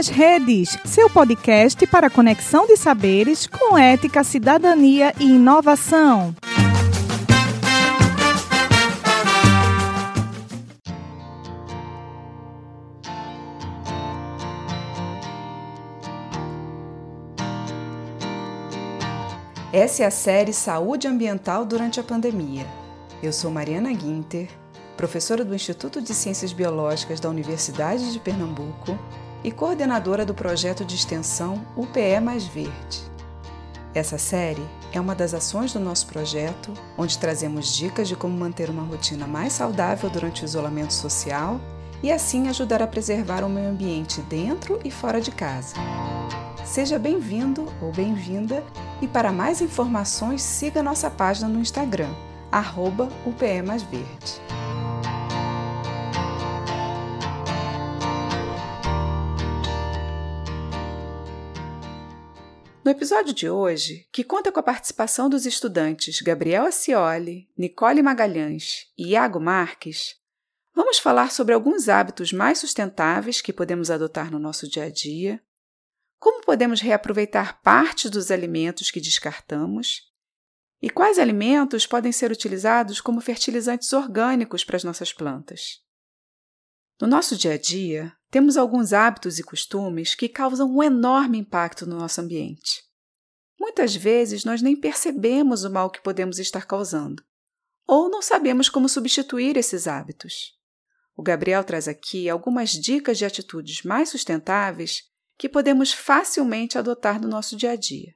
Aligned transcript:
nas 0.00 0.08
Redes, 0.08 0.78
seu 0.86 1.10
podcast 1.10 1.86
para 1.86 2.08
conexão 2.08 2.66
de 2.66 2.74
saberes 2.74 3.46
com 3.46 3.76
ética, 3.76 4.24
cidadania 4.24 5.12
e 5.20 5.24
inovação. 5.24 6.34
Essa 19.70 20.04
é 20.04 20.06
a 20.06 20.10
série 20.10 20.54
Saúde 20.54 21.06
Ambiental 21.06 21.66
durante 21.66 22.00
a 22.00 22.02
Pandemia. 22.02 22.66
Eu 23.22 23.34
sou 23.34 23.50
Mariana 23.50 23.92
Guinter, 23.92 24.48
professora 24.96 25.44
do 25.44 25.54
Instituto 25.54 26.00
de 26.00 26.14
Ciências 26.14 26.54
Biológicas 26.54 27.20
da 27.20 27.28
Universidade 27.28 28.14
de 28.14 28.18
Pernambuco 28.18 28.98
e 29.42 29.50
coordenadora 29.50 30.24
do 30.24 30.34
projeto 30.34 30.84
de 30.84 30.94
extensão 30.94 31.64
UPE 31.76 32.20
Mais 32.22 32.44
Verde. 32.44 33.10
Essa 33.94 34.18
série 34.18 34.64
é 34.92 35.00
uma 35.00 35.14
das 35.14 35.34
ações 35.34 35.72
do 35.72 35.80
nosso 35.80 36.06
projeto, 36.06 36.72
onde 36.96 37.18
trazemos 37.18 37.74
dicas 37.74 38.06
de 38.06 38.14
como 38.14 38.36
manter 38.36 38.70
uma 38.70 38.84
rotina 38.84 39.26
mais 39.26 39.52
saudável 39.52 40.08
durante 40.08 40.42
o 40.42 40.44
isolamento 40.44 40.92
social 40.92 41.60
e 42.02 42.12
assim 42.12 42.48
ajudar 42.48 42.82
a 42.82 42.86
preservar 42.86 43.44
o 43.44 43.48
meio 43.48 43.68
ambiente 43.68 44.20
dentro 44.22 44.80
e 44.84 44.90
fora 44.90 45.20
de 45.20 45.30
casa. 45.30 45.74
Seja 46.64 46.98
bem-vindo 46.98 47.66
ou 47.82 47.90
bem-vinda 47.90 48.62
e 49.02 49.08
para 49.08 49.32
mais 49.32 49.60
informações 49.60 50.40
siga 50.40 50.82
nossa 50.82 51.10
página 51.10 51.48
no 51.48 51.60
Instagram, 51.60 52.14
arroba 52.52 53.08
UPE 53.26 53.62
Mais 53.62 53.82
Verde. 53.82 54.40
Episódio 63.10 63.34
de 63.34 63.50
hoje, 63.50 64.06
que 64.12 64.22
conta 64.22 64.52
com 64.52 64.60
a 64.60 64.62
participação 64.62 65.28
dos 65.28 65.44
estudantes 65.44 66.20
Gabriel 66.20 66.64
Acioli, 66.64 67.50
Nicole 67.58 68.04
Magalhães 68.04 68.86
e 68.96 69.08
Iago 69.08 69.40
Marques, 69.40 70.14
vamos 70.72 71.00
falar 71.00 71.32
sobre 71.32 71.52
alguns 71.52 71.88
hábitos 71.88 72.32
mais 72.32 72.58
sustentáveis 72.58 73.40
que 73.40 73.52
podemos 73.52 73.90
adotar 73.90 74.30
no 74.30 74.38
nosso 74.38 74.68
dia 74.68 74.84
a 74.84 74.90
dia, 74.90 75.42
como 76.20 76.44
podemos 76.44 76.80
reaproveitar 76.80 77.60
parte 77.62 78.08
dos 78.08 78.30
alimentos 78.30 78.92
que 78.92 79.00
descartamos 79.00 80.02
e 80.80 80.88
quais 80.88 81.18
alimentos 81.18 81.88
podem 81.88 82.12
ser 82.12 82.30
utilizados 82.30 83.00
como 83.00 83.20
fertilizantes 83.20 83.92
orgânicos 83.92 84.62
para 84.62 84.76
as 84.76 84.84
nossas 84.84 85.12
plantas. 85.12 85.80
No 87.00 87.08
nosso 87.08 87.36
dia 87.36 87.54
a 87.54 87.58
dia, 87.58 88.12
temos 88.30 88.56
alguns 88.56 88.92
hábitos 88.92 89.40
e 89.40 89.42
costumes 89.42 90.14
que 90.14 90.28
causam 90.28 90.70
um 90.72 90.80
enorme 90.80 91.38
impacto 91.38 91.84
no 91.86 91.98
nosso 91.98 92.20
ambiente. 92.20 92.88
Muitas 93.60 93.94
vezes 93.94 94.42
nós 94.42 94.62
nem 94.62 94.74
percebemos 94.74 95.64
o 95.64 95.70
mal 95.70 95.90
que 95.90 96.02
podemos 96.02 96.38
estar 96.38 96.64
causando, 96.66 97.22
ou 97.86 98.08
não 98.08 98.22
sabemos 98.22 98.70
como 98.70 98.88
substituir 98.88 99.54
esses 99.58 99.86
hábitos. 99.86 100.58
O 101.14 101.22
Gabriel 101.22 101.62
traz 101.62 101.86
aqui 101.86 102.30
algumas 102.30 102.70
dicas 102.70 103.18
de 103.18 103.26
atitudes 103.26 103.82
mais 103.82 104.08
sustentáveis 104.08 105.02
que 105.36 105.46
podemos 105.46 105.92
facilmente 105.92 106.78
adotar 106.78 107.20
no 107.20 107.28
nosso 107.28 107.54
dia 107.54 107.72
a 107.72 107.76
dia. 107.76 108.14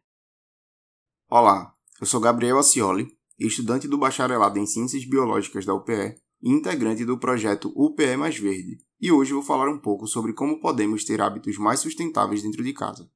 Olá, 1.28 1.74
eu 2.00 2.06
sou 2.06 2.20
Gabriel 2.20 2.58
Acioli, 2.58 3.14
estudante 3.38 3.86
do 3.86 3.98
Bacharelado 3.98 4.58
em 4.58 4.64
Ciências 4.64 5.04
Biológicas 5.04 5.66
da 5.66 5.74
UPE 5.74 6.16
e 6.42 6.50
integrante 6.50 7.04
do 7.04 7.18
projeto 7.18 7.70
UPE 7.77 8.16
Mais 8.16 8.38
Verde, 8.38 8.78
e 8.98 9.12
hoje 9.12 9.34
vou 9.34 9.42
falar 9.42 9.68
um 9.68 9.78
pouco 9.78 10.06
sobre 10.06 10.33
como 10.33 10.58
podemos 10.58 11.04
ter 11.04 11.20
hábitos 11.20 11.58
mais 11.58 11.80
sustentáveis 11.80 12.42
dentro 12.42 12.64
de 12.64 12.72
casa. 12.72 13.10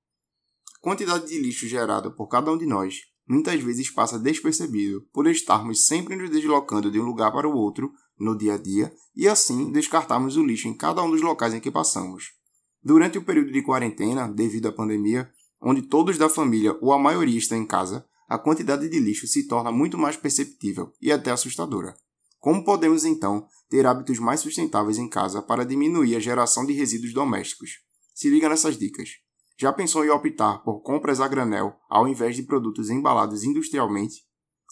Quantidade 0.88 1.26
de 1.26 1.38
lixo 1.38 1.69
gerada 1.69 2.10
por 2.10 2.28
cada 2.28 2.50
um 2.50 2.56
de 2.56 2.65
nós 2.65 3.00
muitas 3.28 3.60
vezes 3.60 3.91
passa 3.91 4.19
despercebido 4.19 5.06
por 5.12 5.26
estarmos 5.26 5.87
sempre 5.87 6.16
nos 6.16 6.31
deslocando 6.31 6.91
de 6.91 6.99
um 6.99 7.04
lugar 7.04 7.31
para 7.31 7.47
o 7.47 7.54
outro 7.54 7.93
no 8.19 8.34
dia 8.34 8.54
a 8.54 8.56
dia 8.56 8.91
e 9.15 9.28
assim 9.28 9.71
descartarmos 9.71 10.38
o 10.38 10.43
lixo 10.43 10.66
em 10.66 10.72
cada 10.72 11.03
um 11.03 11.10
dos 11.10 11.21
locais 11.21 11.53
em 11.53 11.60
que 11.60 11.71
passamos. 11.71 12.31
Durante 12.82 13.19
o 13.19 13.22
período 13.22 13.53
de 13.53 13.60
quarentena, 13.60 14.26
devido 14.28 14.69
à 14.69 14.72
pandemia, 14.72 15.31
onde 15.60 15.82
todos 15.82 16.16
da 16.16 16.26
família 16.26 16.75
ou 16.81 16.91
a 16.91 16.99
maioria 16.99 17.37
estão 17.37 17.59
em 17.59 17.66
casa, 17.66 18.06
a 18.26 18.38
quantidade 18.38 18.88
de 18.88 18.99
lixo 18.99 19.26
se 19.26 19.47
torna 19.47 19.70
muito 19.70 19.99
mais 19.99 20.16
perceptível 20.16 20.91
e 21.03 21.12
até 21.12 21.31
assustadora. 21.31 21.94
Como 22.38 22.65
podemos 22.65 23.05
então 23.05 23.47
ter 23.69 23.84
hábitos 23.84 24.19
mais 24.19 24.41
sustentáveis 24.41 24.97
em 24.97 25.06
casa 25.06 25.43
para 25.43 25.66
diminuir 25.66 26.16
a 26.16 26.19
geração 26.19 26.65
de 26.65 26.72
resíduos 26.72 27.12
domésticos? 27.12 27.72
Se 28.15 28.31
liga 28.31 28.49
nessas 28.49 28.78
dicas. 28.78 29.28
Já 29.61 29.73
pensou 29.73 30.05
em 30.05 30.11
optar 30.11 30.63
por 30.63 30.81
compras 30.83 31.21
a 31.21 31.27
granel 31.27 31.75
ao 31.91 32.07
invés 32.07 32.37
de 32.37 32.45
produtos 32.45 32.91
embalados 32.91 33.43
industrialmente? 33.43 34.23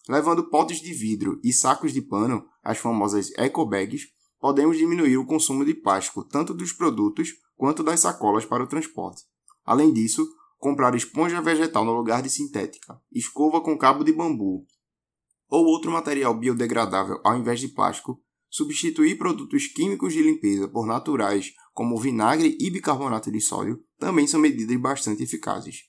Levando 0.09 0.49
potes 0.49 0.81
de 0.81 0.93
vidro 0.93 1.41
e 1.43 1.53
sacos 1.53 1.93
de 1.93 2.01
pano, 2.01 2.47
as 2.63 2.79
famosas 2.79 3.33
eco 3.37 3.67
bags, 3.67 4.03
podemos 4.39 4.79
diminuir 4.79 5.17
o 5.17 5.27
consumo 5.27 5.65
de 5.65 5.75
plástico 5.75 6.23
tanto 6.23 6.55
dos 6.55 6.73
produtos 6.73 7.31
quanto 7.57 7.83
das 7.83 7.99
sacolas 7.99 8.45
para 8.45 8.63
o 8.63 8.67
transporte. 8.69 9.25
Além 9.65 9.93
disso, 9.93 10.25
comprar 10.57 10.95
esponja 10.95 11.43
vegetal 11.43 11.85
no 11.85 11.93
lugar 11.93 12.23
de 12.23 12.31
sintética, 12.31 12.97
escova 13.11 13.61
com 13.61 13.77
cabo 13.77 14.05
de 14.05 14.13
bambu 14.13 14.65
ou 15.49 15.65
outro 15.65 15.91
material 15.91 16.39
biodegradável 16.39 17.21
ao 17.25 17.37
invés 17.37 17.59
de 17.59 17.69
plástico, 17.69 18.21
substituir 18.49 19.19
produtos 19.19 19.67
químicos 19.67 20.13
de 20.13 20.23
limpeza 20.23 20.69
por 20.69 20.87
naturais 20.87 21.53
como 21.77 22.01
vinagre 22.01 22.57
e 22.59 22.71
bicarbonato 22.71 23.31
de 23.31 23.39
sódio 23.39 23.85
também 23.99 24.27
são 24.27 24.41
medidas 24.41 24.81
bastante 24.81 25.23
eficazes. 25.23 25.83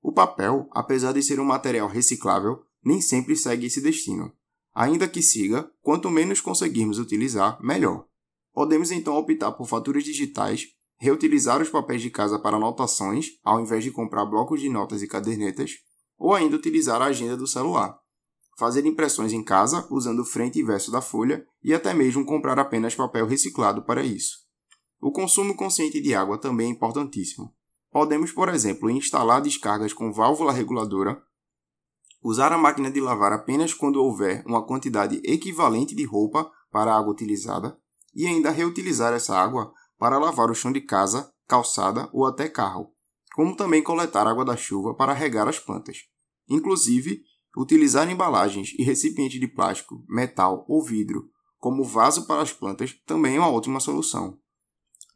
O 0.00 0.10
papel, 0.10 0.66
apesar 0.72 1.12
de 1.12 1.22
ser 1.22 1.38
um 1.38 1.44
material 1.44 1.86
reciclável, 1.86 2.62
nem 2.82 2.98
sempre 2.98 3.36
segue 3.36 3.66
esse 3.66 3.82
destino. 3.82 4.32
Ainda 4.74 5.06
que 5.06 5.20
siga, 5.20 5.70
quanto 5.82 6.08
menos 6.08 6.40
conseguirmos 6.40 6.98
utilizar, 6.98 7.62
melhor. 7.62 8.06
Podemos 8.54 8.90
então 8.90 9.14
optar 9.14 9.52
por 9.52 9.68
faturas 9.68 10.02
digitais, 10.02 10.68
reutilizar 10.98 11.60
os 11.60 11.68
papéis 11.68 12.00
de 12.00 12.08
casa 12.08 12.38
para 12.38 12.56
anotações, 12.56 13.32
ao 13.44 13.60
invés 13.60 13.84
de 13.84 13.90
comprar 13.90 14.24
blocos 14.24 14.62
de 14.62 14.70
notas 14.70 15.02
e 15.02 15.06
cadernetas, 15.06 15.72
ou 16.16 16.32
ainda 16.32 16.56
utilizar 16.56 17.02
a 17.02 17.06
agenda 17.06 17.36
do 17.36 17.46
celular. 17.46 17.98
Fazer 18.58 18.86
impressões 18.86 19.34
em 19.34 19.44
casa 19.44 19.86
usando 19.90 20.24
frente 20.24 20.58
e 20.58 20.64
verso 20.64 20.90
da 20.90 21.02
folha 21.02 21.46
e 21.62 21.74
até 21.74 21.92
mesmo 21.92 22.24
comprar 22.24 22.58
apenas 22.58 22.94
papel 22.94 23.26
reciclado 23.26 23.84
para 23.84 24.02
isso. 24.02 24.41
O 25.02 25.10
consumo 25.10 25.56
consciente 25.56 26.00
de 26.00 26.14
água 26.14 26.38
também 26.38 26.68
é 26.68 26.70
importantíssimo. 26.70 27.52
Podemos, 27.90 28.30
por 28.30 28.48
exemplo, 28.48 28.88
instalar 28.88 29.42
descargas 29.42 29.92
com 29.92 30.12
válvula 30.12 30.52
reguladora, 30.52 31.20
usar 32.22 32.52
a 32.52 32.56
máquina 32.56 32.88
de 32.88 33.00
lavar 33.00 33.32
apenas 33.32 33.74
quando 33.74 33.96
houver 33.96 34.44
uma 34.46 34.64
quantidade 34.64 35.20
equivalente 35.24 35.92
de 35.92 36.04
roupa 36.04 36.48
para 36.70 36.94
a 36.94 36.98
água 37.00 37.10
utilizada 37.10 37.76
e 38.14 38.28
ainda 38.28 38.52
reutilizar 38.52 39.12
essa 39.12 39.36
água 39.36 39.72
para 39.98 40.20
lavar 40.20 40.48
o 40.52 40.54
chão 40.54 40.70
de 40.70 40.80
casa, 40.80 41.34
calçada 41.48 42.08
ou 42.12 42.24
até 42.24 42.48
carro, 42.48 42.92
como 43.34 43.56
também 43.56 43.82
coletar 43.82 44.28
água 44.28 44.44
da 44.44 44.56
chuva 44.56 44.94
para 44.94 45.12
regar 45.12 45.48
as 45.48 45.58
plantas. 45.58 46.04
Inclusive, 46.48 47.24
utilizar 47.56 48.08
embalagens 48.08 48.72
e 48.78 48.84
recipientes 48.84 49.40
de 49.40 49.48
plástico, 49.48 50.04
metal 50.08 50.64
ou 50.68 50.80
vidro 50.80 51.28
como 51.58 51.82
vaso 51.82 52.24
para 52.26 52.42
as 52.42 52.52
plantas 52.52 52.94
também 53.04 53.34
é 53.34 53.38
uma 53.40 53.50
ótima 53.50 53.80
solução. 53.80 54.40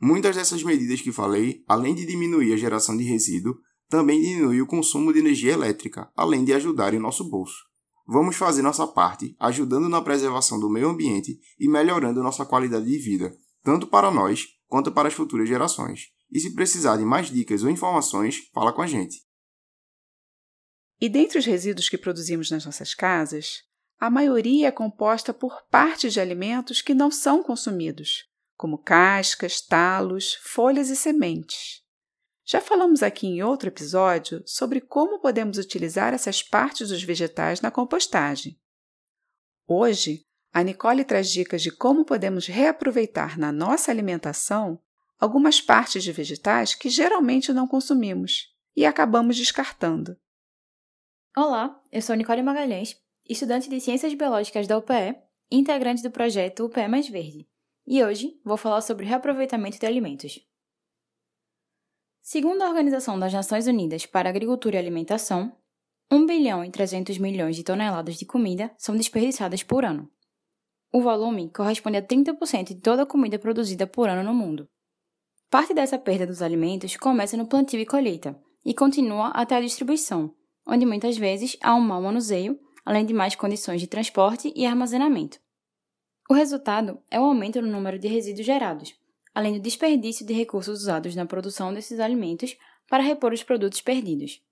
Muitas 0.00 0.36
dessas 0.36 0.62
medidas 0.62 1.00
que 1.00 1.12
falei, 1.12 1.64
além 1.66 1.94
de 1.94 2.04
diminuir 2.04 2.52
a 2.52 2.56
geração 2.56 2.96
de 2.96 3.04
resíduo, 3.04 3.56
também 3.88 4.20
diminui 4.20 4.60
o 4.60 4.66
consumo 4.66 5.12
de 5.12 5.20
energia 5.20 5.52
elétrica, 5.52 6.10
além 6.16 6.44
de 6.44 6.52
ajudar 6.52 6.92
em 6.92 6.98
nosso 6.98 7.28
bolso. 7.28 7.56
Vamos 8.06 8.36
fazer 8.36 8.62
nossa 8.62 8.86
parte, 8.86 9.34
ajudando 9.38 9.88
na 9.88 10.02
preservação 10.02 10.60
do 10.60 10.70
meio 10.70 10.88
ambiente 10.88 11.40
e 11.58 11.68
melhorando 11.68 12.22
nossa 12.22 12.44
qualidade 12.44 12.86
de 12.86 12.98
vida, 12.98 13.36
tanto 13.62 13.86
para 13.86 14.10
nós 14.10 14.46
quanto 14.66 14.92
para 14.92 15.08
as 15.08 15.14
futuras 15.14 15.48
gerações. 15.48 16.12
E 16.30 16.38
se 16.38 16.54
precisar 16.54 16.96
de 16.96 17.04
mais 17.04 17.30
dicas 17.30 17.62
ou 17.62 17.70
informações, 17.70 18.48
fala 18.52 18.72
com 18.72 18.82
a 18.82 18.86
gente. 18.86 19.24
E 21.00 21.08
dentre 21.08 21.38
os 21.38 21.46
resíduos 21.46 21.88
que 21.88 21.98
produzimos 21.98 22.50
nas 22.50 22.64
nossas 22.64 22.94
casas, 22.94 23.62
a 23.98 24.10
maioria 24.10 24.68
é 24.68 24.72
composta 24.72 25.32
por 25.32 25.62
partes 25.70 26.12
de 26.12 26.20
alimentos 26.20 26.80
que 26.80 26.94
não 26.94 27.10
são 27.10 27.42
consumidos, 27.42 28.24
como 28.56 28.78
cascas, 28.78 29.60
talos, 29.60 30.34
folhas 30.34 30.88
e 30.88 30.96
sementes. 30.96 31.82
Já 32.44 32.60
falamos 32.60 33.02
aqui 33.02 33.26
em 33.26 33.42
outro 33.42 33.68
episódio 33.68 34.42
sobre 34.46 34.80
como 34.80 35.20
podemos 35.20 35.58
utilizar 35.58 36.14
essas 36.14 36.42
partes 36.42 36.88
dos 36.88 37.02
vegetais 37.02 37.60
na 37.60 37.70
compostagem. 37.70 38.58
Hoje, 39.66 40.24
a 40.52 40.62
Nicole 40.62 41.04
traz 41.04 41.30
dicas 41.30 41.60
de 41.60 41.70
como 41.70 42.04
podemos 42.04 42.46
reaproveitar 42.46 43.36
na 43.38 43.50
nossa 43.50 43.90
alimentação 43.90 44.80
algumas 45.18 45.60
partes 45.60 46.04
de 46.04 46.12
vegetais 46.12 46.74
que 46.74 46.88
geralmente 46.88 47.52
não 47.52 47.66
consumimos 47.66 48.54
e 48.76 48.86
acabamos 48.86 49.36
descartando. 49.36 50.16
Olá, 51.36 51.82
eu 51.90 52.00
sou 52.00 52.14
Nicole 52.14 52.42
Magalhães, 52.42 52.96
estudante 53.28 53.68
de 53.68 53.80
Ciências 53.80 54.14
Biológicas 54.14 54.66
da 54.66 54.78
UPE 54.78 55.16
integrante 55.50 56.02
do 56.02 56.10
projeto 56.10 56.64
UPE 56.64 56.88
Mais 56.88 57.08
Verde. 57.08 57.46
E 57.86 58.02
hoje 58.02 58.40
vou 58.44 58.56
falar 58.56 58.80
sobre 58.80 59.06
reaproveitamento 59.06 59.78
de 59.78 59.86
alimentos. 59.86 60.40
Segundo 62.20 62.62
a 62.62 62.68
Organização 62.68 63.16
das 63.16 63.32
Nações 63.32 63.68
Unidas 63.68 64.04
para 64.04 64.28
Agricultura 64.28 64.74
e 64.74 64.78
Alimentação, 64.80 65.56
1 66.10 66.26
bilhão 66.26 66.64
e 66.64 66.70
300 66.70 67.18
milhões 67.18 67.54
de 67.54 67.62
toneladas 67.62 68.16
de 68.16 68.26
comida 68.26 68.74
são 68.76 68.96
desperdiçadas 68.96 69.62
por 69.62 69.84
ano. 69.84 70.10
O 70.92 71.00
volume 71.00 71.48
corresponde 71.50 71.96
a 71.96 72.02
30% 72.02 72.68
de 72.68 72.80
toda 72.80 73.04
a 73.04 73.06
comida 73.06 73.38
produzida 73.38 73.86
por 73.86 74.08
ano 74.08 74.24
no 74.24 74.34
mundo. 74.34 74.68
Parte 75.48 75.72
dessa 75.72 75.96
perda 75.96 76.26
dos 76.26 76.42
alimentos 76.42 76.96
começa 76.96 77.36
no 77.36 77.46
plantio 77.46 77.78
e 77.78 77.86
colheita 77.86 78.36
e 78.64 78.74
continua 78.74 79.28
até 79.28 79.54
a 79.54 79.60
distribuição, 79.60 80.34
onde 80.66 80.84
muitas 80.84 81.16
vezes 81.16 81.56
há 81.62 81.72
um 81.76 81.80
mau 81.80 82.02
manuseio, 82.02 82.58
além 82.84 83.06
de 83.06 83.14
mais 83.14 83.36
condições 83.36 83.80
de 83.80 83.86
transporte 83.86 84.52
e 84.56 84.66
armazenamento. 84.66 85.38
O 86.28 86.34
resultado 86.34 87.00
é 87.10 87.20
o 87.20 87.24
aumento 87.24 87.62
no 87.62 87.70
número 87.70 87.98
de 87.98 88.08
resíduos 88.08 88.46
gerados, 88.46 88.94
além 89.34 89.52
do 89.52 89.60
desperdício 89.60 90.26
de 90.26 90.32
recursos 90.32 90.80
usados 90.80 91.14
na 91.14 91.24
produção 91.24 91.72
desses 91.72 92.00
alimentos 92.00 92.56
para 92.88 93.02
repor 93.02 93.32
os 93.32 93.42
produtos 93.42 93.80
perdidos. 93.80 94.42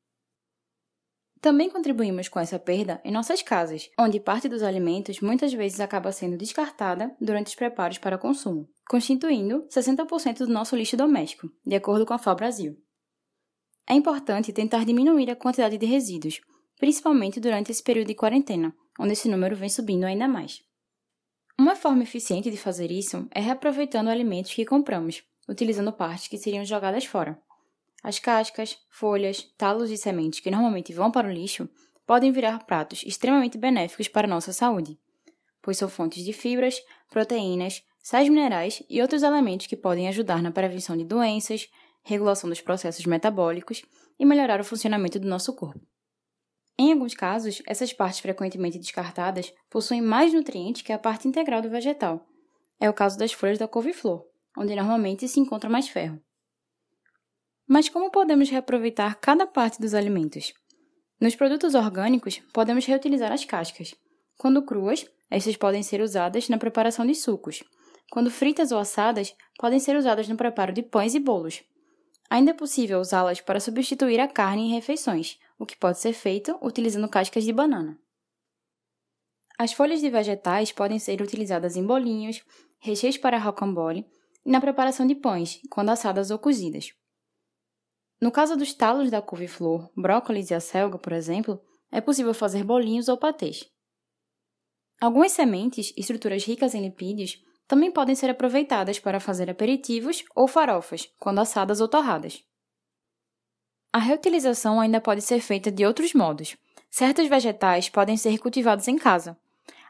Também 1.40 1.68
contribuímos 1.68 2.28
com 2.28 2.40
essa 2.40 2.58
perda 2.58 3.02
em 3.04 3.12
nossas 3.12 3.42
casas, 3.42 3.90
onde 3.98 4.18
parte 4.18 4.48
dos 4.48 4.62
alimentos 4.62 5.20
muitas 5.20 5.52
vezes 5.52 5.78
acaba 5.78 6.10
sendo 6.10 6.38
descartada 6.38 7.14
durante 7.20 7.48
os 7.48 7.54
preparos 7.54 7.98
para 7.98 8.16
consumo, 8.16 8.66
constituindo 8.88 9.66
60% 9.68 10.38
do 10.38 10.46
nosso 10.46 10.74
lixo 10.74 10.96
doméstico, 10.96 11.50
de 11.66 11.74
acordo 11.74 12.06
com 12.06 12.14
a 12.14 12.18
FAO 12.18 12.36
Brasil. 12.36 12.78
É 13.86 13.92
importante 13.92 14.54
tentar 14.54 14.86
diminuir 14.86 15.30
a 15.30 15.36
quantidade 15.36 15.76
de 15.76 15.84
resíduos, 15.84 16.40
principalmente 16.78 17.40
durante 17.40 17.70
esse 17.70 17.82
período 17.82 18.08
de 18.08 18.14
quarentena, 18.14 18.74
onde 18.98 19.12
esse 19.12 19.28
número 19.28 19.54
vem 19.54 19.68
subindo 19.68 20.04
ainda 20.04 20.26
mais. 20.26 20.62
Uma 21.56 21.76
forma 21.76 22.02
eficiente 22.02 22.50
de 22.50 22.56
fazer 22.56 22.90
isso 22.90 23.28
é 23.30 23.40
reaproveitando 23.40 24.10
alimentos 24.10 24.52
que 24.52 24.64
compramos, 24.64 25.22
utilizando 25.48 25.92
partes 25.92 26.26
que 26.26 26.36
seriam 26.36 26.64
jogadas 26.64 27.04
fora. 27.04 27.40
As 28.02 28.18
cascas, 28.18 28.76
folhas, 28.90 29.42
talos 29.56 29.90
e 29.90 29.96
sementes 29.96 30.40
que 30.40 30.50
normalmente 30.50 30.92
vão 30.92 31.12
para 31.12 31.28
o 31.28 31.32
lixo 31.32 31.68
podem 32.04 32.32
virar 32.32 32.64
pratos 32.66 33.04
extremamente 33.06 33.56
benéficos 33.56 34.08
para 34.08 34.26
nossa 34.26 34.52
saúde, 34.52 34.98
pois 35.62 35.78
são 35.78 35.88
fontes 35.88 36.24
de 36.24 36.32
fibras, 36.32 36.82
proteínas, 37.08 37.82
sais 38.02 38.28
minerais 38.28 38.82
e 38.90 39.00
outros 39.00 39.22
elementos 39.22 39.68
que 39.68 39.76
podem 39.76 40.08
ajudar 40.08 40.42
na 40.42 40.50
prevenção 40.50 40.96
de 40.96 41.04
doenças, 41.04 41.68
regulação 42.02 42.50
dos 42.50 42.60
processos 42.60 43.06
metabólicos 43.06 43.82
e 44.18 44.26
melhorar 44.26 44.60
o 44.60 44.64
funcionamento 44.64 45.20
do 45.20 45.28
nosso 45.28 45.54
corpo. 45.54 45.80
Em 46.78 46.92
alguns 46.92 47.14
casos, 47.14 47.62
essas 47.66 47.92
partes 47.92 48.20
frequentemente 48.20 48.78
descartadas 48.78 49.52
possuem 49.70 50.02
mais 50.02 50.32
nutrientes 50.32 50.82
que 50.82 50.92
a 50.92 50.98
parte 50.98 51.28
integral 51.28 51.62
do 51.62 51.70
vegetal. 51.70 52.26
É 52.80 52.90
o 52.90 52.94
caso 52.94 53.16
das 53.16 53.32
folhas 53.32 53.58
da 53.58 53.68
couve-flor, 53.68 54.24
onde 54.58 54.74
normalmente 54.74 55.28
se 55.28 55.38
encontra 55.38 55.70
mais 55.70 55.88
ferro. 55.88 56.20
Mas 57.66 57.88
como 57.88 58.10
podemos 58.10 58.50
reaproveitar 58.50 59.14
cada 59.20 59.46
parte 59.46 59.80
dos 59.80 59.94
alimentos? 59.94 60.52
Nos 61.20 61.36
produtos 61.36 61.74
orgânicos, 61.74 62.42
podemos 62.52 62.84
reutilizar 62.84 63.32
as 63.32 63.44
cascas. 63.44 63.94
Quando 64.36 64.62
cruas, 64.62 65.06
estas 65.30 65.56
podem 65.56 65.82
ser 65.82 66.00
usadas 66.00 66.48
na 66.48 66.58
preparação 66.58 67.06
de 67.06 67.14
sucos. 67.14 67.62
Quando 68.10 68.30
fritas 68.30 68.72
ou 68.72 68.78
assadas, 68.78 69.34
podem 69.58 69.78
ser 69.78 69.96
usadas 69.96 70.28
no 70.28 70.36
preparo 70.36 70.72
de 70.72 70.82
pães 70.82 71.14
e 71.14 71.20
bolos. 71.20 71.62
Ainda 72.28 72.50
é 72.50 72.54
possível 72.54 73.00
usá-las 73.00 73.40
para 73.40 73.60
substituir 73.60 74.20
a 74.20 74.28
carne 74.28 74.62
em 74.62 74.74
refeições, 74.74 75.38
o 75.58 75.66
que 75.66 75.76
pode 75.76 75.98
ser 75.98 76.12
feito 76.12 76.58
utilizando 76.62 77.08
cascas 77.08 77.44
de 77.44 77.52
banana. 77.52 77.98
As 79.56 79.72
folhas 79.72 80.00
de 80.00 80.10
vegetais 80.10 80.72
podem 80.72 80.98
ser 80.98 81.20
utilizadas 81.22 81.76
em 81.76 81.86
bolinhos, 81.86 82.42
recheios 82.78 83.16
para 83.16 83.38
rocambole 83.38 84.04
e 84.44 84.50
na 84.50 84.60
preparação 84.60 85.06
de 85.06 85.14
pães, 85.14 85.60
quando 85.70 85.90
assadas 85.90 86.30
ou 86.30 86.38
cozidas. 86.38 86.92
No 88.20 88.32
caso 88.32 88.56
dos 88.56 88.74
talos 88.74 89.10
da 89.10 89.22
couve-flor, 89.22 89.90
brócolis 89.96 90.50
e 90.50 90.54
acelga, 90.54 90.98
por 90.98 91.12
exemplo, 91.12 91.60
é 91.90 92.00
possível 92.00 92.34
fazer 92.34 92.64
bolinhos 92.64 93.08
ou 93.08 93.16
patês. 93.16 93.70
Algumas 95.00 95.32
sementes, 95.32 95.92
estruturas 95.96 96.44
ricas 96.44 96.74
em 96.74 96.82
lipídios, 96.82 97.38
também 97.66 97.90
podem 97.90 98.14
ser 98.14 98.30
aproveitadas 98.30 98.98
para 98.98 99.20
fazer 99.20 99.50
aperitivos 99.50 100.24
ou 100.34 100.46
farofas, 100.46 101.08
quando 101.18 101.40
assadas 101.40 101.80
ou 101.80 101.88
torradas. 101.88 102.42
A 103.94 103.98
reutilização 103.98 104.80
ainda 104.80 105.00
pode 105.00 105.22
ser 105.22 105.38
feita 105.38 105.70
de 105.70 105.86
outros 105.86 106.14
modos. 106.14 106.56
Certos 106.90 107.28
vegetais 107.28 107.88
podem 107.88 108.16
ser 108.16 108.38
cultivados 108.38 108.88
em 108.88 108.98
casa. 108.98 109.38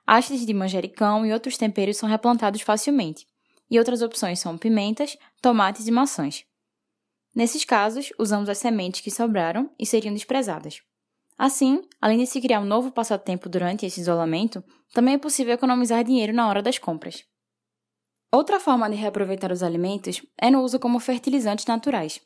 Hastes 0.06 0.44
de 0.44 0.52
manjericão 0.52 1.24
e 1.24 1.32
outros 1.32 1.56
temperos 1.56 1.96
são 1.96 2.06
replantados 2.06 2.60
facilmente, 2.60 3.26
e 3.70 3.78
outras 3.78 4.02
opções 4.02 4.40
são 4.40 4.58
pimentas, 4.58 5.16
tomates 5.40 5.88
e 5.88 5.90
maçãs. 5.90 6.44
Nesses 7.34 7.64
casos, 7.64 8.12
usamos 8.18 8.50
as 8.50 8.58
sementes 8.58 9.00
que 9.00 9.10
sobraram 9.10 9.70
e 9.78 9.86
seriam 9.86 10.12
desprezadas. 10.12 10.82
Assim, 11.38 11.82
além 11.98 12.18
de 12.18 12.26
se 12.26 12.42
criar 12.42 12.60
um 12.60 12.66
novo 12.66 12.92
passatempo 12.92 13.48
durante 13.48 13.86
esse 13.86 14.02
isolamento, 14.02 14.62
também 14.92 15.14
é 15.14 15.18
possível 15.18 15.54
economizar 15.54 16.04
dinheiro 16.04 16.34
na 16.34 16.46
hora 16.46 16.60
das 16.60 16.76
compras. 16.76 17.24
Outra 18.30 18.60
forma 18.60 18.90
de 18.90 18.96
reaproveitar 18.96 19.50
os 19.50 19.62
alimentos 19.62 20.20
é 20.36 20.50
no 20.50 20.60
uso 20.60 20.78
como 20.78 21.00
fertilizantes 21.00 21.64
naturais. 21.64 22.20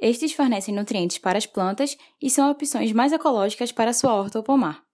Estes 0.00 0.32
fornecem 0.32 0.74
nutrientes 0.74 1.18
para 1.18 1.38
as 1.38 1.46
plantas 1.46 1.96
e 2.20 2.28
são 2.28 2.50
opções 2.50 2.92
mais 2.92 3.12
ecológicas 3.12 3.72
para 3.72 3.92
sua 3.92 4.14
horta 4.14 4.38
ou 4.38 4.44
pomar. 4.44 4.84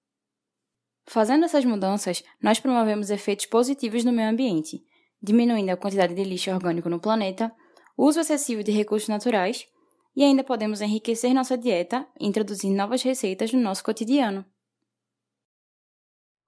Fazendo 1.07 1.45
essas 1.45 1.65
mudanças, 1.65 2.23
nós 2.41 2.61
promovemos 2.61 3.11
efeitos 3.11 3.47
positivos 3.47 4.05
no 4.05 4.13
meio 4.13 4.29
ambiente, 4.29 4.85
diminuindo 5.21 5.71
a 5.71 5.77
quantidade 5.77 6.15
de 6.15 6.23
lixo 6.23 6.51
orgânico 6.51 6.89
no 6.89 7.01
planeta, 7.01 7.53
uso 7.97 8.21
excessivo 8.21 8.63
de 8.63 8.71
recursos 8.71 9.09
naturais 9.09 9.67
e 10.15 10.23
ainda 10.23 10.45
podemos 10.45 10.81
enriquecer 10.81 11.35
nossa 11.35 11.57
dieta 11.57 12.07
introduzindo 12.19 12.77
novas 12.77 13.03
receitas 13.03 13.53
no 13.53 13.61
nosso 13.61 13.83
cotidiano. 13.83 14.45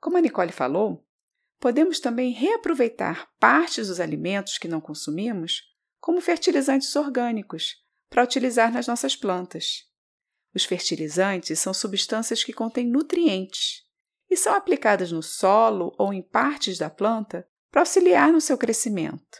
Como 0.00 0.16
a 0.16 0.20
Nicole 0.20 0.52
falou, 0.52 1.04
podemos 1.58 2.00
também 2.00 2.32
reaproveitar 2.32 3.30
partes 3.38 3.88
dos 3.88 4.00
alimentos 4.00 4.58
que 4.58 4.68
não 4.68 4.80
consumimos 4.80 5.62
como 6.00 6.20
fertilizantes 6.20 6.94
orgânicos 6.96 7.81
para 8.12 8.22
utilizar 8.22 8.70
nas 8.70 8.86
nossas 8.86 9.16
plantas. 9.16 9.90
Os 10.54 10.66
fertilizantes 10.66 11.58
são 11.58 11.72
substâncias 11.72 12.44
que 12.44 12.52
contêm 12.52 12.86
nutrientes 12.86 13.84
e 14.30 14.36
são 14.36 14.54
aplicadas 14.54 15.10
no 15.10 15.22
solo 15.22 15.94
ou 15.98 16.12
em 16.12 16.22
partes 16.22 16.76
da 16.76 16.90
planta 16.90 17.48
para 17.70 17.80
auxiliar 17.80 18.30
no 18.30 18.40
seu 18.40 18.58
crescimento. 18.58 19.38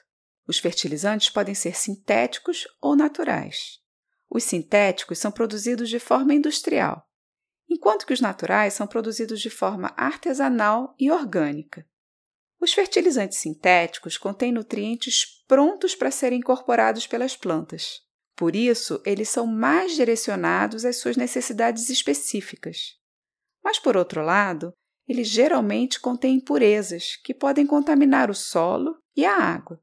Os 0.49 0.59
fertilizantes 0.59 1.29
podem 1.29 1.55
ser 1.55 1.77
sintéticos 1.77 2.67
ou 2.81 2.97
naturais. 2.97 3.79
Os 4.29 4.43
sintéticos 4.43 5.19
são 5.19 5.31
produzidos 5.31 5.91
de 5.91 5.99
forma 5.99 6.33
industrial, 6.33 7.07
enquanto 7.69 8.07
que 8.07 8.15
os 8.15 8.23
naturais 8.23 8.73
são 8.73 8.87
produzidos 8.87 9.43
de 9.43 9.51
forma 9.51 9.93
artesanal 9.99 10.95
e 10.99 11.11
orgânica. 11.11 11.87
Os 12.59 12.73
fertilizantes 12.73 13.39
sintéticos 13.39 14.17
contêm 14.17 14.51
nutrientes 14.51 15.45
prontos 15.47 15.95
para 15.95 16.11
serem 16.11 16.39
incorporados 16.39 17.07
pelas 17.07 17.37
plantas. 17.37 18.01
Por 18.43 18.57
isso, 18.57 19.01
eles 19.07 19.29
são 19.29 19.47
mais 19.47 19.95
direcionados 19.95 20.85
às 20.85 20.97
suas 20.97 21.17
necessidades 21.17 21.89
específicas. 21.89 22.99
Mas, 23.63 23.79
por 23.79 23.97
outro 23.97 24.21
lado, 24.21 24.73
eles 25.07 25.29
geralmente 25.29 26.01
contêm 26.01 26.39
impurezas 26.39 27.15
que 27.23 27.33
podem 27.33 27.65
contaminar 27.65 28.33
o 28.33 28.35
solo 28.35 29.01
e 29.15 29.25
a 29.25 29.37
água. 29.37 29.81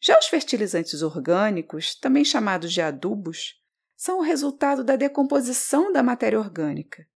Já 0.00 0.16
os 0.16 0.28
fertilizantes 0.28 1.02
orgânicos, 1.02 1.96
também 1.96 2.24
chamados 2.24 2.72
de 2.72 2.80
adubos, 2.80 3.60
são 3.96 4.20
o 4.20 4.22
resultado 4.22 4.84
da 4.84 4.94
decomposição 4.94 5.92
da 5.92 6.00
matéria 6.00 6.38
orgânica. 6.38 7.08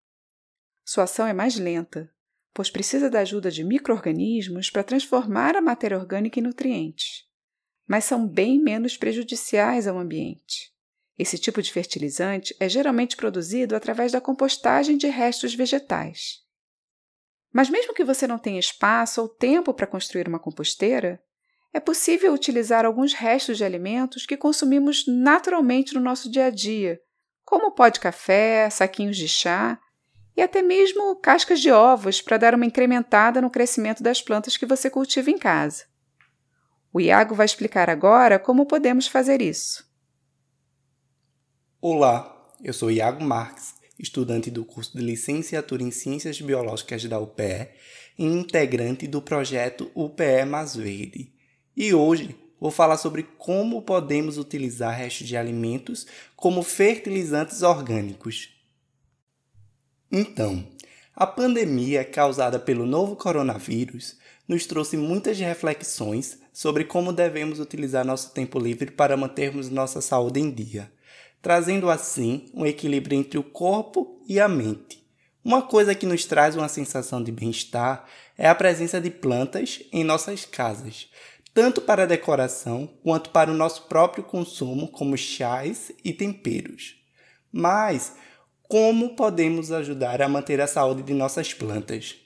Sua 0.83 1.03
ação 1.03 1.27
é 1.27 1.33
mais 1.33 1.55
lenta, 1.55 2.11
pois 2.51 2.71
precisa 2.71 3.11
da 3.11 3.19
ajuda 3.19 3.51
de 3.51 3.63
microorganismos 3.63 4.71
para 4.71 4.83
transformar 4.83 5.55
a 5.55 5.61
matéria 5.61 5.99
orgânica 5.99 6.39
em 6.39 6.43
nutrientes, 6.43 7.29
mas 7.91 8.05
são 8.05 8.25
bem 8.25 8.57
menos 8.57 8.95
prejudiciais 8.95 9.85
ao 9.85 9.99
ambiente. 9.99 10.71
Esse 11.19 11.37
tipo 11.37 11.61
de 11.61 11.73
fertilizante 11.73 12.55
é 12.57 12.69
geralmente 12.69 13.17
produzido 13.17 13.75
através 13.75 14.13
da 14.13 14.21
compostagem 14.21 14.95
de 14.95 15.07
restos 15.07 15.53
vegetais. 15.53 16.37
Mas 17.51 17.69
mesmo 17.69 17.93
que 17.93 18.05
você 18.05 18.25
não 18.25 18.39
tenha 18.39 18.61
espaço 18.61 19.21
ou 19.21 19.27
tempo 19.27 19.73
para 19.73 19.85
construir 19.85 20.25
uma 20.25 20.39
composteira, 20.39 21.21
é 21.73 21.81
possível 21.81 22.33
utilizar 22.33 22.85
alguns 22.85 23.11
restos 23.11 23.57
de 23.57 23.65
alimentos 23.65 24.25
que 24.25 24.37
consumimos 24.37 25.03
naturalmente 25.05 25.93
no 25.93 25.99
nosso 25.99 26.31
dia 26.31 26.45
a 26.45 26.49
dia, 26.49 26.97
como 27.43 27.73
pó 27.73 27.89
de 27.89 27.99
café, 27.99 28.69
saquinhos 28.69 29.17
de 29.17 29.27
chá 29.27 29.77
e 30.37 30.41
até 30.41 30.61
mesmo 30.61 31.13
cascas 31.17 31.59
de 31.59 31.69
ovos 31.69 32.21
para 32.21 32.37
dar 32.37 32.55
uma 32.55 32.65
incrementada 32.65 33.41
no 33.41 33.49
crescimento 33.49 34.01
das 34.01 34.21
plantas 34.21 34.55
que 34.55 34.65
você 34.65 34.89
cultiva 34.89 35.29
em 35.29 35.37
casa. 35.37 35.90
O 36.93 36.99
Iago 36.99 37.33
vai 37.33 37.45
explicar 37.45 37.89
agora 37.89 38.37
como 38.37 38.65
podemos 38.65 39.07
fazer 39.07 39.41
isso. 39.41 39.89
Olá, 41.79 42.51
eu 42.61 42.73
sou 42.73 42.91
Iago 42.91 43.23
Marques, 43.23 43.75
estudante 43.97 44.51
do 44.51 44.65
curso 44.65 44.97
de 44.97 45.01
Licenciatura 45.01 45.81
em 45.83 45.89
Ciências 45.89 46.41
Biológicas 46.41 47.05
da 47.05 47.17
UPE 47.17 47.69
e 48.19 48.25
integrante 48.25 49.07
do 49.07 49.21
projeto 49.21 49.89
UPE 49.95 50.43
Mais 50.45 50.75
Verde. 50.75 51.31
E 51.77 51.93
hoje 51.93 52.35
vou 52.59 52.71
falar 52.71 52.97
sobre 52.97 53.23
como 53.23 53.83
podemos 53.83 54.37
utilizar 54.37 54.93
restos 54.93 55.29
de 55.29 55.37
alimentos 55.37 56.05
como 56.35 56.61
fertilizantes 56.61 57.61
orgânicos. 57.61 58.49
Então, 60.11 60.67
a 61.15 61.25
pandemia 61.25 62.03
causada 62.03 62.59
pelo 62.59 62.85
novo 62.85 63.15
coronavírus 63.15 64.19
nos 64.51 64.65
trouxe 64.65 64.97
muitas 64.97 65.39
reflexões 65.39 66.37
sobre 66.51 66.83
como 66.83 67.13
devemos 67.13 67.61
utilizar 67.61 68.05
nosso 68.05 68.33
tempo 68.33 68.59
livre 68.59 68.91
para 68.91 69.15
mantermos 69.15 69.69
nossa 69.69 70.01
saúde 70.01 70.41
em 70.41 70.51
dia, 70.51 70.91
trazendo 71.41 71.89
assim 71.89 72.51
um 72.53 72.65
equilíbrio 72.65 73.17
entre 73.17 73.39
o 73.39 73.43
corpo 73.43 74.21
e 74.27 74.41
a 74.41 74.49
mente. 74.49 75.07
Uma 75.41 75.61
coisa 75.61 75.95
que 75.95 76.05
nos 76.05 76.25
traz 76.25 76.57
uma 76.57 76.67
sensação 76.67 77.23
de 77.23 77.31
bem-estar 77.31 78.05
é 78.37 78.45
a 78.45 78.53
presença 78.53 78.99
de 78.99 79.09
plantas 79.09 79.83
em 79.89 80.03
nossas 80.03 80.43
casas, 80.43 81.07
tanto 81.53 81.79
para 81.79 82.05
decoração 82.05 82.89
quanto 83.01 83.29
para 83.29 83.49
o 83.49 83.55
nosso 83.55 83.83
próprio 83.83 84.21
consumo, 84.21 84.89
como 84.89 85.15
chás 85.15 85.93
e 86.03 86.11
temperos. 86.11 86.97
Mas 87.53 88.17
como 88.67 89.15
podemos 89.15 89.71
ajudar 89.71 90.21
a 90.21 90.27
manter 90.27 90.59
a 90.59 90.67
saúde 90.67 91.03
de 91.03 91.13
nossas 91.13 91.53
plantas? 91.53 92.20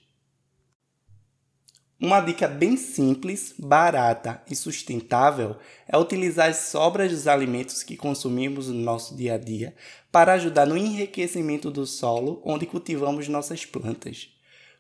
Uma 2.05 2.21
dica 2.21 2.47
bem 2.47 2.77
simples, 2.77 3.55
barata 3.57 4.39
e 4.47 4.55
sustentável 4.55 5.55
é 5.87 5.97
utilizar 5.97 6.51
as 6.51 6.57
sobras 6.57 7.09
dos 7.09 7.27
alimentos 7.27 7.81
que 7.81 7.97
consumimos 7.97 8.67
no 8.67 8.75
nosso 8.75 9.15
dia 9.15 9.33
a 9.33 9.37
dia 9.39 9.75
para 10.11 10.33
ajudar 10.33 10.67
no 10.67 10.77
enriquecimento 10.77 11.71
do 11.71 11.83
solo 11.83 12.43
onde 12.45 12.67
cultivamos 12.67 13.27
nossas 13.27 13.65
plantas. 13.65 14.29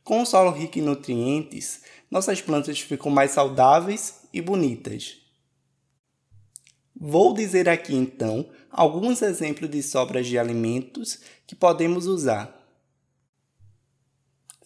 Com 0.03 0.21
o 0.21 0.25
solo 0.25 0.51
rico 0.51 0.77
em 0.77 0.83
nutrientes, 0.83 1.81
nossas 2.11 2.43
plantas 2.43 2.79
ficam 2.79 3.11
mais 3.11 3.31
saudáveis 3.31 4.27
e 4.31 4.39
bonitas. 4.39 5.17
Vou 6.95 7.33
dizer 7.33 7.67
aqui 7.67 7.95
então 7.95 8.47
alguns 8.69 9.23
exemplos 9.23 9.71
de 9.71 9.81
sobras 9.81 10.27
de 10.27 10.37
alimentos 10.37 11.21
que 11.47 11.55
podemos 11.55 12.05
usar. 12.05 12.64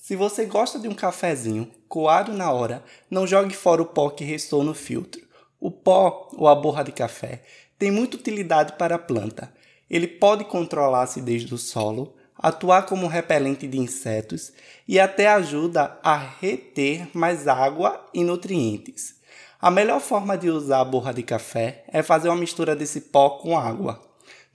Se 0.09 0.15
você 0.15 0.43
gosta 0.43 0.79
de 0.79 0.87
um 0.87 0.95
cafezinho 0.95 1.69
coado 1.87 2.33
na 2.33 2.51
hora, 2.51 2.83
não 3.11 3.27
jogue 3.27 3.55
fora 3.55 3.83
o 3.83 3.85
pó 3.85 4.09
que 4.09 4.23
restou 4.23 4.63
no 4.63 4.73
filtro. 4.73 5.21
O 5.59 5.69
pó 5.69 6.29
ou 6.33 6.47
a 6.47 6.55
borra 6.55 6.81
de 6.83 6.91
café 6.91 7.43
tem 7.77 7.91
muita 7.91 8.17
utilidade 8.17 8.73
para 8.73 8.95
a 8.95 8.97
planta. 8.97 9.53
Ele 9.87 10.07
pode 10.07 10.45
controlar 10.45 11.01
a 11.01 11.03
acidez 11.03 11.45
do 11.45 11.59
solo, 11.59 12.15
atuar 12.35 12.87
como 12.87 13.05
repelente 13.05 13.67
de 13.67 13.77
insetos 13.77 14.51
e 14.87 14.99
até 14.99 15.27
ajuda 15.27 15.99
a 16.01 16.17
reter 16.17 17.07
mais 17.13 17.47
água 17.47 18.03
e 18.11 18.23
nutrientes. 18.23 19.13
A 19.61 19.69
melhor 19.69 20.01
forma 20.01 20.35
de 20.35 20.49
usar 20.49 20.79
a 20.79 20.85
borra 20.85 21.13
de 21.13 21.21
café 21.21 21.83
é 21.87 22.01
fazer 22.01 22.29
uma 22.29 22.35
mistura 22.35 22.75
desse 22.75 22.99
pó 22.99 23.29
com 23.37 23.55
água, 23.55 24.01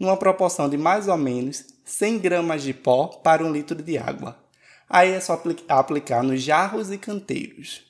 numa 0.00 0.16
proporção 0.16 0.68
de 0.68 0.76
mais 0.76 1.06
ou 1.06 1.16
menos 1.16 1.64
100 1.84 2.18
gramas 2.18 2.64
de 2.64 2.74
pó 2.74 3.06
para 3.06 3.44
um 3.44 3.52
litro 3.52 3.80
de 3.80 3.96
água. 3.96 4.42
Aí 4.88 5.10
é 5.10 5.20
só 5.20 5.40
aplicar 5.68 6.22
nos 6.22 6.42
jarros 6.42 6.90
e 6.90 6.98
canteiros. 6.98 7.82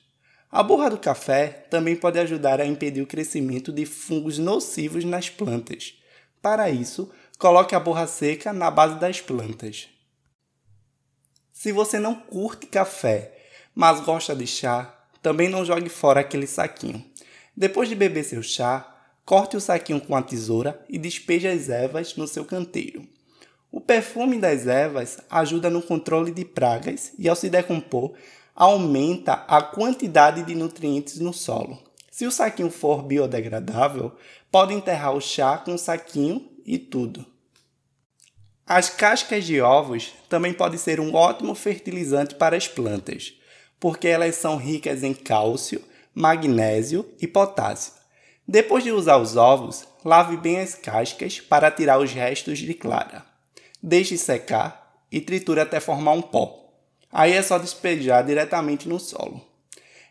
A 0.51 0.63
borra 0.63 0.89
do 0.89 0.97
café 0.97 1.65
também 1.69 1.95
pode 1.95 2.17
ajudar 2.17 2.61
a 2.61 2.65
impedir 2.65 3.01
o 3.01 3.07
crescimento 3.07 3.71
de 3.71 3.85
fungos 3.85 4.37
nocivos 4.37 5.03
nas 5.03 5.29
plantas. 5.29 5.95
Para 6.41 6.69
isso, 6.69 7.11
coloque 7.37 7.75
a 7.75 7.79
borra 7.79 8.07
seca 8.07 8.53
na 8.53 8.71
base 8.71 8.99
das 8.99 9.19
plantas. 9.19 9.89
Se 11.51 11.71
você 11.71 11.99
não 11.99 12.15
curte 12.15 12.67
café, 12.67 13.33
mas 13.73 13.99
gosta 13.99 14.35
de 14.35 14.47
chá, 14.47 14.93
também 15.21 15.49
não 15.49 15.65
jogue 15.65 15.89
fora 15.89 16.21
aquele 16.21 16.47
saquinho. 16.47 17.03
Depois 17.57 17.89
de 17.89 17.95
beber 17.95 18.23
seu 18.23 18.43
chá, 18.43 18.95
corte 19.25 19.57
o 19.57 19.61
saquinho 19.61 19.99
com 19.99 20.15
a 20.15 20.21
tesoura 20.21 20.79
e 20.87 20.97
despeje 20.97 21.47
as 21.47 21.67
ervas 21.67 22.15
no 22.15 22.27
seu 22.27 22.45
canteiro. 22.45 23.07
O 23.75 23.81
perfume 23.81 24.39
das 24.39 24.67
ervas 24.67 25.17
ajuda 25.29 25.69
no 25.69 25.81
controle 25.81 26.31
de 26.31 26.45
pragas 26.45 27.11
e, 27.19 27.27
ao 27.27 27.35
se 27.35 27.49
decompor, 27.49 28.13
aumenta 28.55 29.33
a 29.49 29.61
quantidade 29.61 30.43
de 30.43 30.55
nutrientes 30.55 31.19
no 31.19 31.33
solo. 31.33 31.77
Se 32.09 32.25
o 32.25 32.31
saquinho 32.31 32.71
for 32.71 33.03
biodegradável, 33.03 34.13
pode 34.49 34.73
enterrar 34.73 35.13
o 35.13 35.19
chá 35.19 35.57
com 35.57 35.73
o 35.73 35.77
saquinho 35.77 36.49
e 36.65 36.79
tudo. 36.79 37.25
As 38.65 38.89
cascas 38.89 39.43
de 39.43 39.59
ovos 39.59 40.13
também 40.29 40.53
podem 40.53 40.79
ser 40.79 41.01
um 41.01 41.13
ótimo 41.13 41.53
fertilizante 41.53 42.33
para 42.35 42.55
as 42.55 42.69
plantas, 42.69 43.33
porque 43.77 44.07
elas 44.07 44.35
são 44.35 44.55
ricas 44.55 45.03
em 45.03 45.13
cálcio, 45.13 45.83
magnésio 46.13 47.05
e 47.19 47.27
potássio. 47.27 47.91
Depois 48.47 48.85
de 48.85 48.93
usar 48.93 49.17
os 49.17 49.35
ovos, 49.35 49.85
lave 50.01 50.37
bem 50.37 50.61
as 50.61 50.75
cascas 50.75 51.41
para 51.41 51.69
tirar 51.69 51.99
os 51.99 52.13
restos 52.13 52.59
de 52.59 52.73
clara. 52.73 53.34
Deixe 53.87 54.17
secar 54.17 54.99
e 55.11 55.21
triture 55.21 55.59
até 55.59 55.79
formar 55.79 56.13
um 56.13 56.21
pó. 56.23 56.73
Aí 57.11 57.33
é 57.33 57.43
só 57.43 57.59
despejar 57.59 58.25
diretamente 58.25 58.89
no 58.89 58.99
solo. 58.99 59.39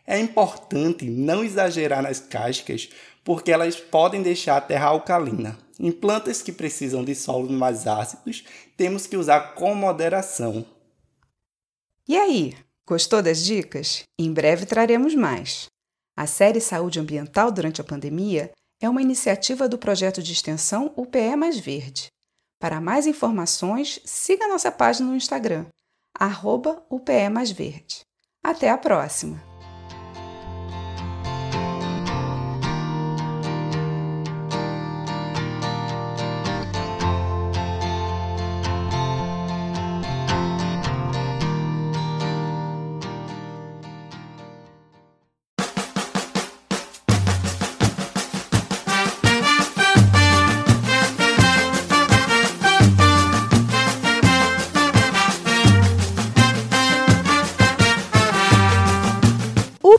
É 0.07 0.17
importante 0.17 1.03
não 1.09 1.43
exagerar 1.43 2.01
nas 2.01 2.21
cascas, 2.21 2.87
porque 3.21 3.51
elas 3.51 3.75
podem 3.75 4.23
deixar 4.23 4.55
a 4.55 4.61
terra 4.61 4.87
alcalina. 4.87 5.59
Em 5.77 5.91
plantas 5.91 6.41
que 6.41 6.53
precisam 6.53 7.03
de 7.03 7.13
solos 7.13 7.51
mais 7.51 7.85
ácidos, 7.85 8.45
temos 8.77 9.07
que 9.07 9.17
usar 9.17 9.55
com 9.55 9.75
moderação. 9.75 10.65
E 12.07 12.15
aí, 12.15 12.55
gostou 12.87 13.21
das 13.21 13.43
dicas? 13.43 14.03
Em 14.17 14.31
breve 14.31 14.65
traremos 14.65 15.13
mais. 15.13 15.65
A 16.15 16.25
série 16.25 16.61
Saúde 16.61 16.97
Ambiental 16.97 17.51
durante 17.51 17.81
a 17.81 17.83
pandemia 17.83 18.51
é 18.81 18.87
uma 18.87 19.01
iniciativa 19.01 19.67
do 19.67 19.77
projeto 19.77 20.23
de 20.23 20.31
extensão 20.31 20.93
UPE 20.95 21.35
Mais 21.35 21.59
Verde. 21.59 22.07
Para 22.59 22.81
mais 22.81 23.05
informações, 23.05 23.99
siga 24.05 24.47
nossa 24.47 24.71
página 24.71 25.09
no 25.09 25.15
Instagram, 25.15 25.65
arroba. 26.17 26.83
Até 28.43 28.69
a 28.69 28.77
próxima! 28.77 29.54